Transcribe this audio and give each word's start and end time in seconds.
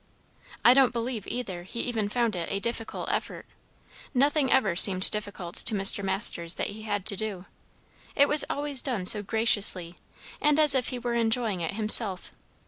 I 0.65 0.73
don't 0.73 0.91
believe, 0.91 1.27
either, 1.27 1.61
he 1.61 1.81
even 1.81 2.09
found 2.09 2.35
it 2.35 2.49
a 2.51 2.59
difficult 2.59 3.09
effort; 3.11 3.45
nothing 4.15 4.51
ever 4.51 4.75
seemed 4.75 5.07
difficult 5.11 5.53
to 5.57 5.75
Mr. 5.75 6.03
Masters 6.03 6.55
that 6.55 6.71
he 6.71 6.81
had 6.81 7.05
to 7.05 7.15
do; 7.15 7.45
it 8.15 8.27
was 8.27 8.43
always 8.49 8.81
done 8.81 9.05
so 9.05 9.21
graciously, 9.21 9.93
and 10.41 10.57
as 10.57 10.73
if 10.73 10.87
he 10.89 10.97
were 10.97 11.13
enjoying 11.13 11.61
it 11.61 11.75
himself. 11.75 12.31